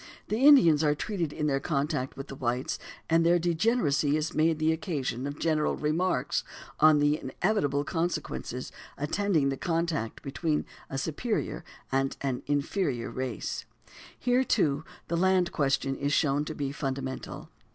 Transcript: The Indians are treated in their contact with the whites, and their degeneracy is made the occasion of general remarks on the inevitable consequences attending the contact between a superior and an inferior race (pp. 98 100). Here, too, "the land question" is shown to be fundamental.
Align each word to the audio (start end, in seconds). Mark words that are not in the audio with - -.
The 0.29 0.39
Indians 0.43 0.83
are 0.83 0.95
treated 0.95 1.31
in 1.31 1.45
their 1.45 1.59
contact 1.59 2.17
with 2.17 2.27
the 2.27 2.33
whites, 2.35 2.79
and 3.07 3.23
their 3.23 3.37
degeneracy 3.37 4.17
is 4.17 4.33
made 4.33 4.57
the 4.57 4.71
occasion 4.71 5.27
of 5.27 5.37
general 5.37 5.75
remarks 5.75 6.43
on 6.79 6.97
the 6.97 7.19
inevitable 7.21 7.83
consequences 7.83 8.71
attending 8.97 9.49
the 9.49 9.57
contact 9.57 10.23
between 10.23 10.65
a 10.89 10.97
superior 10.97 11.63
and 11.91 12.17
an 12.21 12.41
inferior 12.47 13.11
race 13.11 13.63
(pp. 13.63 13.89
98 14.25 14.31
100). 14.31 14.31
Here, 14.31 14.43
too, 14.43 14.83
"the 15.07 15.17
land 15.17 15.51
question" 15.51 15.95
is 15.95 16.11
shown 16.11 16.45
to 16.45 16.55
be 16.55 16.71
fundamental. 16.71 17.49